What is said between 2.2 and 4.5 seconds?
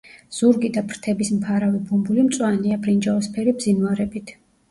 მწვანეა ბრინჯაოსფერი ბზინვარებით.